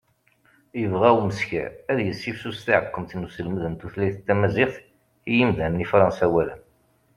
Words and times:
yebɣa 0.81 1.09
umeskar 1.19 1.71
ad 1.91 1.99
yessifsus 2.01 2.59
taɛekkumt 2.65 3.11
n 3.15 3.25
uselmed 3.27 3.63
n 3.67 3.75
tutlayt 3.79 4.17
tamaziɣt 4.27 4.75
i 5.29 5.31
yimdanen 5.37 5.83
ifransawalen 5.85 6.61